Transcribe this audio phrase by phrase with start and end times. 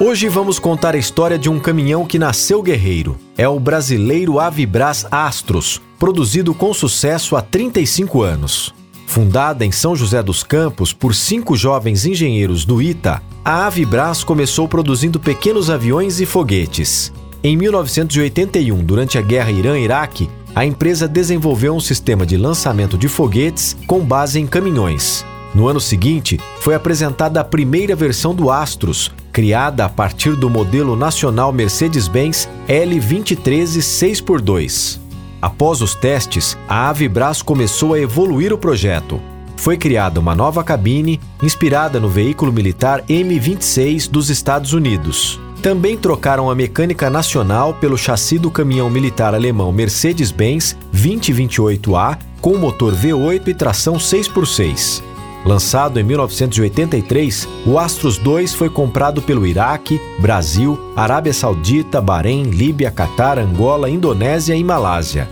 [0.00, 3.16] Hoje vamos contar a história de um caminhão que nasceu guerreiro.
[3.36, 8.74] É o brasileiro Avibras Astros, produzido com sucesso há 35 anos.
[9.06, 14.66] Fundada em São José dos Campos por cinco jovens engenheiros do ITA, a Avibras começou
[14.66, 17.12] produzindo pequenos aviões e foguetes.
[17.44, 23.76] Em 1981, durante a guerra Irã-Iraque, a empresa desenvolveu um sistema de lançamento de foguetes
[23.86, 25.24] com base em caminhões.
[25.54, 30.96] No ano seguinte, foi apresentada a primeira versão do Astros, criada a partir do modelo
[30.96, 34.98] nacional Mercedes-Benz L2013 6x2.
[35.42, 39.20] Após os testes, a Avibras começou a evoluir o projeto.
[39.56, 45.38] Foi criada uma nova cabine inspirada no veículo militar M26 dos Estados Unidos.
[45.60, 52.94] Também trocaram a mecânica nacional pelo chassi do caminhão militar alemão Mercedes-Benz 2028A com motor
[52.94, 55.11] V8 e tração 6x6.
[55.44, 62.92] Lançado em 1983, o Astros 2 foi comprado pelo Iraque, Brasil, Arábia Saudita, Bahrein, Líbia,
[62.92, 65.28] Catar, Angola, Indonésia e Malásia.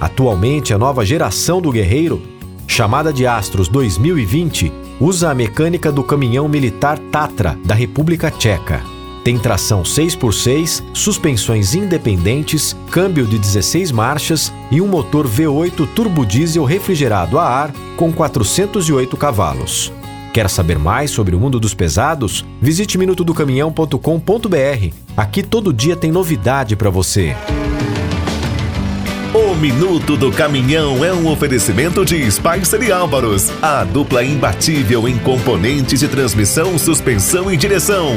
[0.00, 2.22] Atualmente, a nova geração do Guerreiro,
[2.68, 8.97] chamada de Astros 2020, usa a mecânica do caminhão militar Tatra da República Tcheca.
[9.24, 17.38] Tem tração 6x6, suspensões independentes, câmbio de 16 marchas e um motor V8 turbodiesel refrigerado
[17.38, 19.92] a ar com 408 cavalos.
[20.32, 22.44] Quer saber mais sobre o mundo dos pesados?
[22.60, 24.94] Visite minutodocaminhão.com.br.
[25.16, 27.34] Aqui todo dia tem novidade para você.
[29.34, 35.18] O Minuto do Caminhão é um oferecimento de Spicer e Álvaros, a dupla imbatível em
[35.18, 38.16] componentes de transmissão, suspensão e direção.